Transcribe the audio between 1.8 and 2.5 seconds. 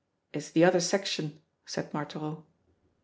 Marthereau.